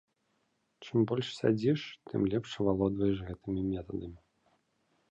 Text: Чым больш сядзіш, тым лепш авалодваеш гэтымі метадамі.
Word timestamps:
Чым 0.85 1.03
больш 1.11 1.27
сядзіш, 1.39 1.79
тым 2.09 2.27
лепш 2.35 2.51
авалодваеш 2.65 3.17
гэтымі 3.31 3.61
метадамі. 3.71 4.17